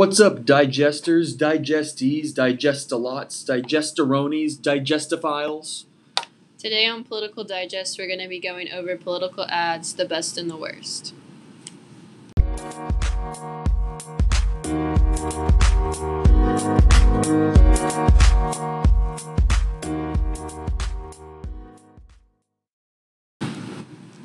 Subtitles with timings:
[0.00, 5.84] What's up, digesters, digestees, digestalots, digesteronies, digestifhiles?
[6.56, 10.48] Today on Political Digest, we're going to be going over political ads, the best and
[10.48, 11.12] the worst.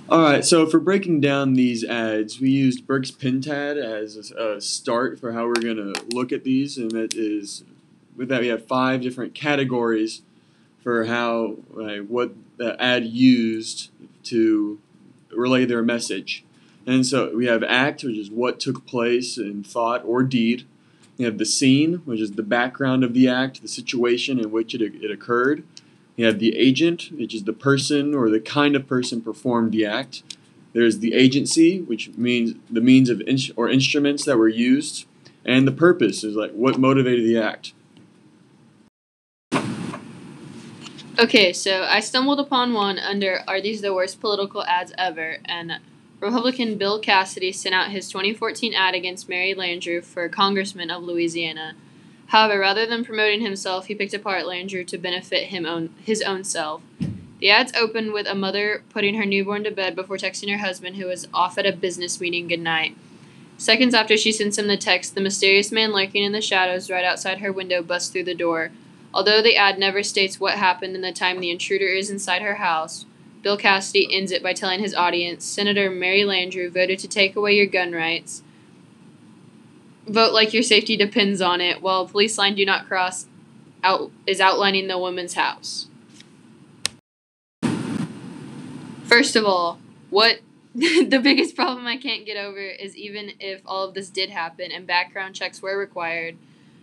[0.07, 5.31] Alright, so for breaking down these ads, we used Burke's Pentad as a start for
[5.31, 7.63] how we're going to look at these, and that is
[8.15, 10.21] with that we have five different categories
[10.83, 13.89] for how right, what the ad used
[14.25, 14.79] to
[15.31, 16.45] relay their message.
[16.85, 20.67] And so we have act, which is what took place in thought or deed.
[21.17, 24.75] We have the scene, which is the background of the act, the situation in which
[24.75, 25.63] it, it occurred.
[26.15, 29.85] You have the agent, which is the person or the kind of person performed the
[29.85, 30.23] act.
[30.73, 35.05] There's the agency, which means the means of in- or instruments that were used,
[35.45, 37.73] and the purpose is like what motivated the act.
[41.17, 45.37] Okay, so I stumbled upon one under Are These the Worst Political Ads Ever?
[45.45, 45.79] And
[46.19, 51.75] Republican Bill Cassidy sent out his 2014 ad against Mary Landrieu for Congressman of Louisiana.
[52.27, 56.43] However, rather than promoting himself, he picked apart Landrieu to benefit him own, his own
[56.43, 56.81] self.
[57.39, 60.95] The ads opened with a mother putting her newborn to bed before texting her husband,
[60.95, 62.97] who was off at a business meeting, goodnight.
[63.57, 67.05] Seconds after she sends him the text, the mysterious man lurking in the shadows right
[67.05, 68.71] outside her window busts through the door.
[69.13, 72.55] Although the ad never states what happened in the time the intruder is inside her
[72.55, 73.05] house,
[73.43, 77.55] Bill Cassidy ends it by telling his audience Senator Mary Landrieu voted to take away
[77.55, 78.41] your gun rights
[80.07, 83.25] vote like your safety depends on it, while police line do not cross
[83.83, 85.87] out is outlining the woman's house.
[89.03, 89.79] First of all,
[90.09, 90.39] what
[90.75, 94.71] the biggest problem I can't get over is even if all of this did happen
[94.71, 96.37] and background checks were required,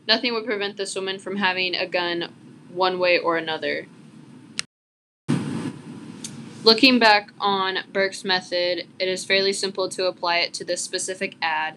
[0.08, 2.32] nothing would prevent this woman from having a gun
[2.70, 3.86] one way or another.
[6.64, 11.34] Looking back on Burke's method, it is fairly simple to apply it to this specific
[11.42, 11.76] ad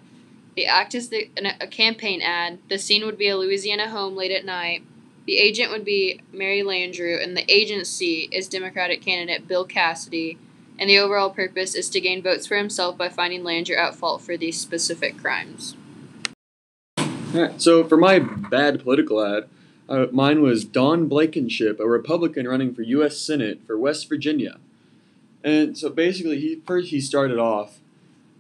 [0.56, 1.30] the act is the,
[1.60, 2.60] a campaign ad.
[2.70, 4.84] The scene would be a Louisiana home late at night.
[5.28, 10.38] The agent would be Mary Landrieu, and the agency is Democratic candidate Bill Cassidy.
[10.78, 14.22] And the overall purpose is to gain votes for himself by finding Landrieu at fault
[14.22, 15.76] for these specific crimes.
[17.34, 19.50] Alright, so for my bad political ad,
[19.90, 23.18] uh, mine was Don Blankenship, a Republican running for U.S.
[23.18, 24.58] Senate for West Virginia.
[25.44, 27.80] And so basically, he first he started off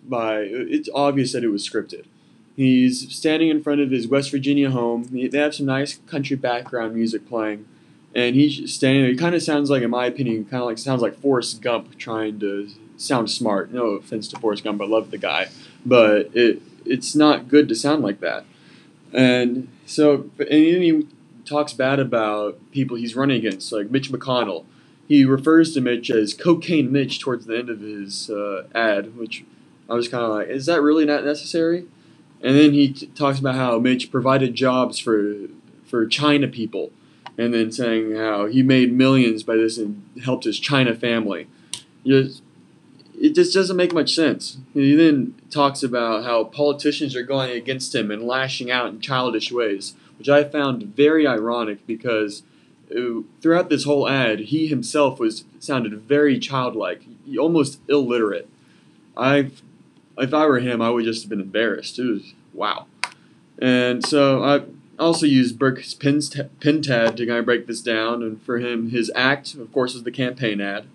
[0.09, 2.05] by it's obvious that it was scripted.
[2.55, 5.09] He's standing in front of his West Virginia home.
[5.11, 7.65] They have some nice country background music playing,
[8.13, 9.11] and he's standing there.
[9.11, 11.97] He kind of sounds like, in my opinion, kind of like sounds like Forrest Gump
[11.97, 13.73] trying to sound smart.
[13.73, 15.49] No offense to Forrest Gump, I love the guy,
[15.85, 18.45] but it it's not good to sound like that.
[19.11, 21.07] And so, and then he
[21.45, 24.65] talks bad about people he's running against, like Mitch McConnell.
[25.07, 29.45] He refers to Mitch as Cocaine Mitch towards the end of his uh, ad, which
[29.89, 31.85] I was kind of like, is that really not necessary?
[32.41, 35.47] And then he t- talks about how Mitch provided jobs for
[35.85, 36.91] for China people,
[37.37, 41.47] and then saying how he made millions by this and helped his China family.
[42.05, 42.41] Just,
[43.19, 44.57] it just doesn't make much sense.
[44.73, 49.51] He then talks about how politicians are going against him and lashing out in childish
[49.51, 52.43] ways, which I found very ironic because
[52.91, 57.03] uh, throughout this whole ad, he himself was sounded very childlike,
[57.39, 58.49] almost illiterate.
[59.17, 59.51] I
[60.17, 61.99] if I were him, I would just have been embarrassed.
[61.99, 62.87] It was wow.
[63.59, 64.61] And so I
[65.01, 66.21] also used Burke's pin,
[66.59, 68.23] pin to kind of break this down.
[68.23, 70.85] And for him, his act, of course, was the campaign ad.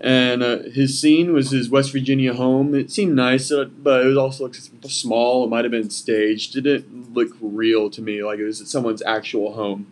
[0.00, 2.72] And uh, his scene was his West Virginia home.
[2.74, 4.48] It seemed nice, uh, but it was also
[4.86, 5.44] small.
[5.44, 6.54] It might have been staged.
[6.54, 9.88] It didn't look real to me, like it was someone's actual home.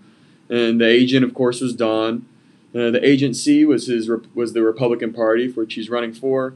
[0.49, 2.25] And the agent, of course, was Don.
[2.73, 6.55] Uh, the agency was his was the Republican Party, for which he's running for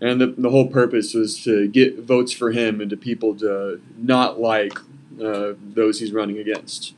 [0.00, 3.80] and the, the whole purpose was to get votes for him and to people to
[3.96, 4.78] not like
[5.22, 6.94] uh, those he's running against.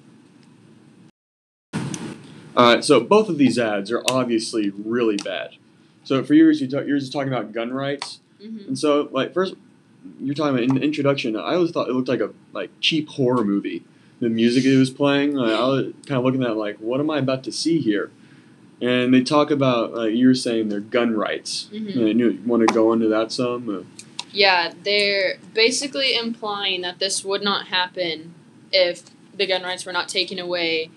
[2.54, 5.56] All right, so both of these ads are obviously really bad.
[6.04, 8.68] So for yours, you talk, yours is talking about gun rights, mm-hmm.
[8.68, 9.54] and so like first,
[10.20, 11.36] you're talking about in the introduction.
[11.36, 13.84] I always thought it looked like a like cheap horror movie.
[14.20, 17.00] The music it was playing, like, I was kind of looking at it like, what
[17.00, 18.12] am I about to see here?
[18.82, 21.68] And they talk about uh, you were saying their gun rights.
[21.72, 22.00] Mm-hmm.
[22.00, 23.86] And you want to go into that some?
[24.32, 28.34] Yeah, they're basically implying that this would not happen
[28.72, 30.90] if the gun rights were not taken away.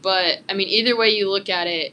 [0.00, 1.92] But I mean, either way you look at it,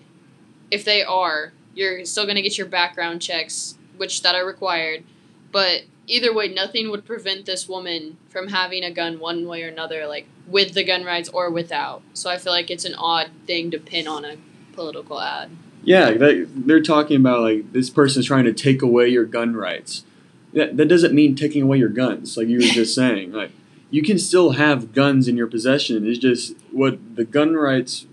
[0.71, 5.03] if they are, you're still going to get your background checks, which that are required.
[5.51, 9.67] But either way, nothing would prevent this woman from having a gun one way or
[9.67, 12.01] another, like with the gun rights or without.
[12.13, 14.37] So I feel like it's an odd thing to pin on a
[14.73, 15.49] political ad.
[15.83, 20.03] Yeah, they, they're talking about like this person's trying to take away your gun rights.
[20.53, 23.31] That, that doesn't mean taking away your guns, like you were just saying.
[23.31, 23.51] Like
[23.89, 26.07] you can still have guns in your possession.
[26.07, 28.07] It's just what the gun rights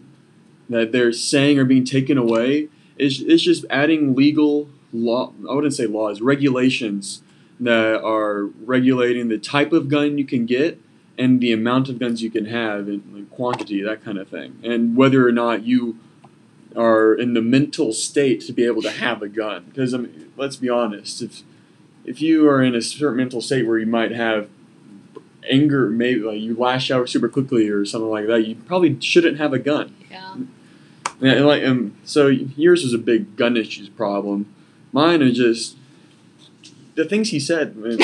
[0.68, 5.32] that they're saying are being taken away is it's just adding legal law.
[5.48, 7.22] I wouldn't say laws, regulations
[7.58, 10.80] that are regulating the type of gun you can get
[11.18, 14.58] and the amount of guns you can have and like, quantity, that kind of thing,
[14.64, 15.98] and whether or not you
[16.76, 19.64] are in the mental state to be able to have a gun.
[19.68, 21.42] Because I mean, let's be honest, if
[22.04, 24.48] if you are in a certain mental state where you might have
[25.48, 29.38] anger, maybe like you lash out super quickly or something like that, you probably shouldn't
[29.38, 29.94] have a gun.
[30.10, 30.36] Yeah.
[31.20, 34.52] Yeah, and like um, so yours was a big gun issues problem.
[34.92, 35.76] Mine are just
[36.94, 37.96] the things he said, my,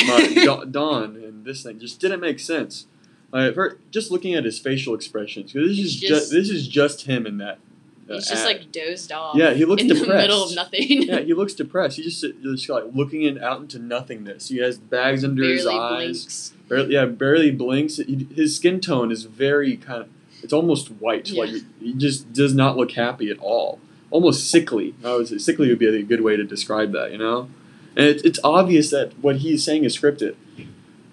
[0.70, 2.86] Don, and this thing just didn't make sense.
[3.32, 6.68] Uh, for, just looking at his facial expressions, because this is just, just- this is
[6.68, 7.58] just him in that.
[8.08, 8.56] Uh, He's just ad.
[8.56, 9.36] like dozed off.
[9.36, 10.08] Yeah, he looks in depressed.
[10.08, 11.02] the middle of nothing.
[11.02, 11.96] yeah, he looks depressed.
[11.96, 14.48] He just just like looking in, out into nothingness.
[14.48, 15.88] He has bags under Barely his eyes.
[16.24, 16.52] blinks.
[16.68, 17.96] Barely, yeah, barely blinks.
[17.96, 20.08] He, his skin tone is very kind of.
[20.42, 21.28] It's almost white.
[21.30, 21.40] Yeah.
[21.44, 21.50] Like
[21.80, 23.80] he just does not look happy at all.
[24.10, 24.94] Almost sickly.
[25.04, 27.10] I would say sickly would be a good way to describe that.
[27.10, 27.48] You know,
[27.96, 30.36] and it, it's obvious that what he's saying is scripted.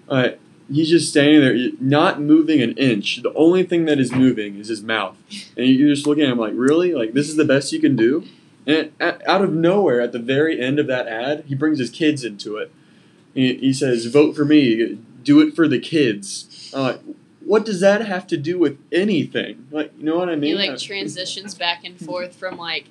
[0.08, 0.30] Uh,
[0.70, 3.22] he's just standing there, not moving an inch.
[3.22, 5.16] The only thing that is moving is his mouth,
[5.56, 6.94] and you're just looking at him like, really?
[6.94, 8.24] Like this is the best you can do?
[8.66, 12.24] And out of nowhere, at the very end of that ad, he brings his kids
[12.24, 12.72] into it.
[13.34, 14.98] He, says, "Vote for me.
[15.22, 17.00] Do it for the kids." I'm like,
[17.44, 19.66] what does that have to do with anything?
[19.70, 20.56] Like, you know what I mean?
[20.56, 22.86] He like transitions back and forth from like,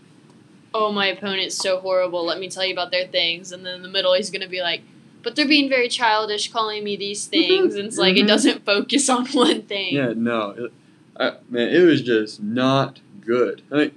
[0.74, 2.26] oh my opponent's so horrible.
[2.26, 4.62] Let me tell you about their things, and then in the middle he's gonna be
[4.62, 4.82] like,
[5.24, 7.32] but they're being very childish, calling me these mm-hmm.
[7.32, 8.28] things, and it's like it Mhm.
[8.28, 9.96] doesn't focus on one thing.
[9.96, 10.74] yeah, no, it,
[11.18, 13.62] I, man, it was just not good.
[13.72, 13.92] I mean,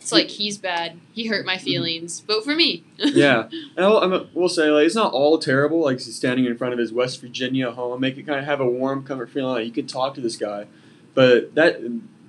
[0.00, 0.98] It's like he's bad.
[1.14, 1.64] He hurt my mm-hmm.
[1.64, 2.20] feelings.
[2.20, 2.84] Vote for me.
[2.98, 5.80] yeah, and I'll, I'm, we'll say like it's not all terrible.
[5.80, 8.60] Like he's standing in front of his West Virginia home, make it kind of have
[8.60, 9.54] a warm, comfort feeling.
[9.54, 10.66] Like you could talk to this guy,
[11.14, 11.80] but that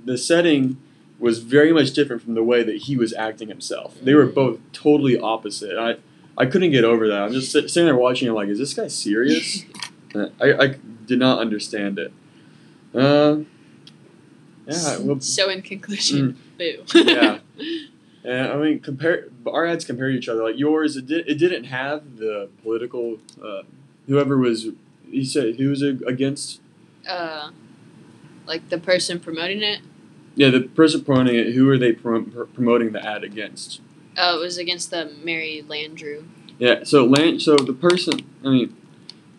[0.06, 0.78] the setting
[1.20, 3.98] was very much different from the way that he was acting himself.
[4.02, 4.36] They were mm-hmm.
[4.36, 5.78] both totally opposite.
[5.78, 5.98] I
[6.38, 7.22] I couldn't get over that.
[7.24, 8.28] I'm just sit, sitting there watching.
[8.28, 9.66] I'm like, is this guy serious?
[10.16, 12.12] I I did not understand it.
[12.94, 13.40] Uh,
[14.68, 16.84] yeah, well, so in conclusion, boo.
[16.94, 17.40] yeah.
[18.28, 20.42] And I mean, compare our ads compare to each other.
[20.42, 23.20] Like yours, it did it didn't have the political.
[23.40, 23.62] Uh,
[24.08, 24.70] whoever was,
[25.12, 26.60] he said who was against.
[27.08, 27.52] uh,
[28.48, 29.82] like the person promoting it.
[30.34, 31.54] Yeah, the person promoting it.
[31.54, 33.80] Who are they prom- pr- promoting the ad against?
[34.18, 36.26] Oh, it was against the Mary Landrieu.
[36.58, 36.84] Yeah.
[36.84, 38.22] So Lan- so the person.
[38.44, 38.76] I mean,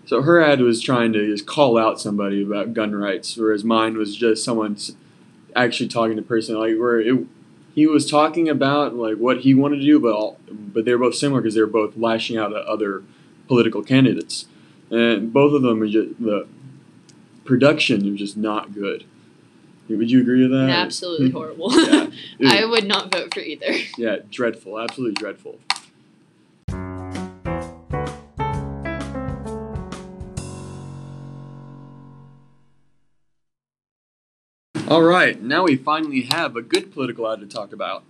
[0.07, 3.97] so her ad was trying to just call out somebody about gun rights, whereas mine
[3.97, 4.77] was just someone
[5.55, 7.27] actually talking to person like where it.
[7.75, 11.15] He was talking about like what he wanted to do, but all, but they're both
[11.15, 13.03] similar because they're both lashing out at other
[13.49, 14.47] political candidates,
[14.91, 16.47] and both of them are just the
[17.45, 19.05] production was just not good.
[19.89, 20.69] Would you agree with that?
[20.69, 21.73] Absolutely horrible.
[21.73, 22.09] Yeah.
[22.45, 23.73] I would not vote for either.
[23.99, 25.61] yeah, dreadful, absolutely dreadful.
[34.89, 38.05] All right, now we finally have a good political ad to talk about.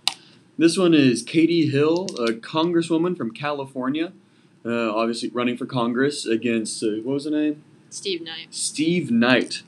[0.59, 4.13] This one is Katie Hill, a congresswoman from California,
[4.65, 7.63] uh, obviously running for Congress against uh, what was the name?
[7.89, 8.47] Steve Knight.
[8.51, 9.63] Steve Knight.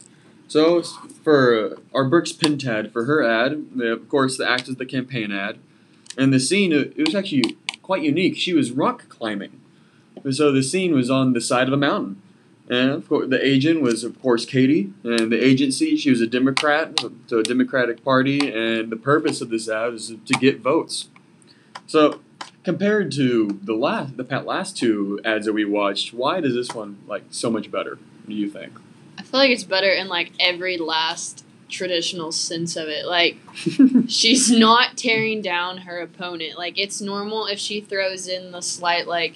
[0.49, 4.85] So for uh, our Brooks Pentad for her ad, of course, the act is the
[4.85, 5.59] campaign ad,
[6.17, 8.35] and the scene it was actually quite unique.
[8.35, 9.61] She was rock climbing,
[10.23, 12.19] and so the scene was on the side of a mountain,
[12.67, 16.27] and of course the agent was of course Katie, and the agency she was a
[16.27, 21.09] Democrat, so a Democratic Party, and the purpose of this ad is to get votes.
[21.85, 22.21] So
[22.63, 26.97] compared to the last the last two ads that we watched, why does this one
[27.07, 27.99] like so much better?
[28.27, 28.73] Do you think?
[29.29, 33.05] I feel like it's better in like every last traditional sense of it.
[33.05, 33.37] Like
[34.07, 36.57] she's not tearing down her opponent.
[36.57, 39.35] Like it's normal if she throws in the slight like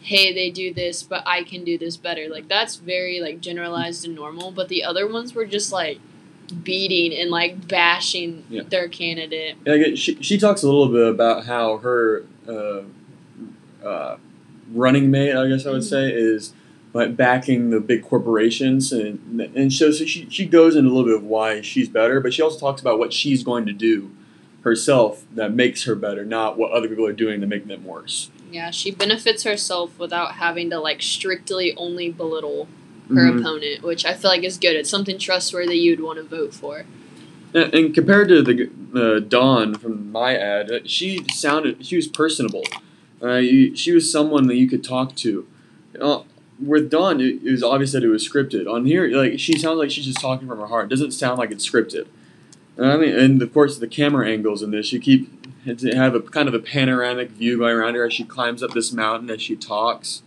[0.00, 2.28] hey they do this but I can do this better.
[2.28, 5.98] Like that's very like generalized and normal, but the other ones were just like
[6.62, 8.62] beating and like bashing Yeah.
[8.62, 9.56] their candidate.
[9.66, 12.82] Yeah, she, she talks a little bit about how her uh,
[13.84, 14.18] uh,
[14.72, 16.52] running mate, I guess I would say, is
[16.94, 21.06] like backing the big corporations, and and so, so she she goes into a little
[21.06, 24.10] bit of why she's better, but she also talks about what she's going to do
[24.62, 28.30] herself that makes her better, not what other people are doing to make them worse.
[28.50, 32.68] Yeah, she benefits herself without having to like strictly only belittle
[33.08, 33.40] her Mhm.
[33.40, 34.76] opponent, which I feel like is good.
[34.76, 36.84] It's something trustworthy you'd want to vote for.
[37.54, 42.06] And, and compared to the uh, Don from my ad, uh, she sounded she was
[42.06, 42.64] personable.
[43.22, 45.46] Uh, you, she was someone that you could talk to.
[46.00, 46.20] Uh,
[46.66, 48.72] with Don, it, it was obvious that it was scripted.
[48.72, 50.86] On here, like she sounds like she's just talking from her heart.
[50.86, 52.06] It doesn't sound like it's scripted.
[52.76, 55.28] And I mean, and of course the camera angles in this, you keep
[55.94, 58.92] have a kind of a panoramic view going around her as she climbs up this
[58.92, 60.22] mountain as she talks.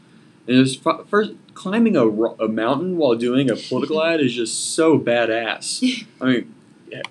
[0.48, 4.34] And just f- first climbing a, ro- a mountain while doing a political ad is
[4.34, 6.06] just so badass.
[6.22, 6.56] I mean,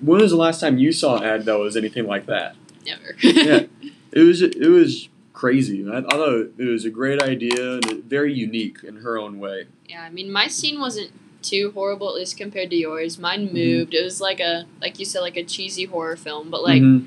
[0.00, 2.56] when was the last time you saw an ad that was anything like that?
[2.86, 3.16] Never.
[3.22, 3.66] Yeah.
[4.12, 5.86] It was it was crazy.
[5.90, 9.66] I, I thought it was a great idea and very unique in her own way.
[9.86, 11.10] Yeah, I mean, my scene wasn't
[11.42, 13.18] too horrible, at least compared to yours.
[13.18, 13.52] Mine Mhm.
[13.52, 13.94] moved.
[13.94, 17.04] It was like a, like you said, like a cheesy horror film, but like Mhm.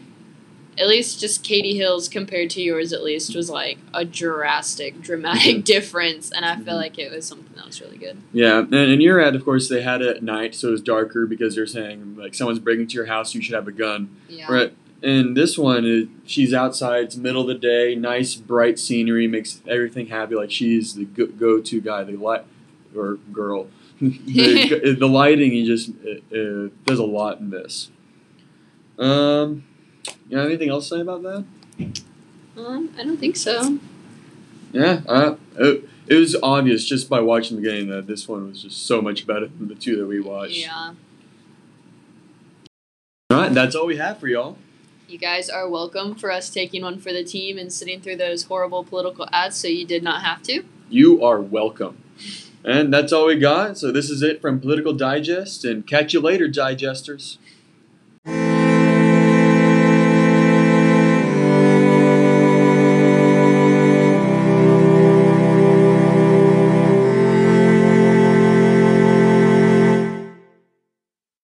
[0.78, 5.64] at least just Katie Hill's compared to yours, at least was like a drastic, dramatic
[5.64, 6.82] difference, and I feel Mhm.
[6.82, 8.18] like it was something that was really good.
[8.32, 10.82] yeah, and in your ad, of course, they had it at night, so it was
[10.82, 14.10] darker because they're saying like someone's breaking into your house, you should have a gun.
[14.30, 14.52] Yeah.
[14.52, 14.74] Right.
[15.04, 17.06] And this one, is, she's outside.
[17.06, 17.96] It's middle of the day.
[17.96, 20.36] Nice, bright scenery makes everything happy.
[20.36, 22.04] Like she's the go- go-to guy.
[22.04, 22.46] The light
[22.96, 23.68] or girl.
[24.02, 27.92] the, the lighting, he just uh, uh, does a lot in this.
[28.98, 29.66] Um,
[30.28, 31.46] you have anything else to say about that?
[32.58, 33.78] Um, I don't think so.
[34.72, 38.64] Yeah, uh, it, it was obvious just by watching the game that this one was
[38.64, 40.58] just so much better than the two that we watched.
[40.58, 40.94] Yeah.
[43.30, 44.58] All right, that's all we have for y'all.
[45.10, 48.44] You guys are welcome for us taking one for the team and sitting through those
[48.44, 50.64] horrible political ads so you did not have to.
[50.90, 52.04] You are welcome.
[52.66, 53.78] And that's all we got.
[53.78, 57.38] So this is it from Political Digest, and catch you later, digesters.